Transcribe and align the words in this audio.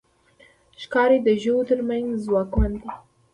ښکاري 0.81 1.17
د 1.25 1.29
ژويو 1.41 1.67
تر 1.69 1.79
منځ 1.87 2.07
ځواکمن 2.25 2.71
دی. 2.81 2.89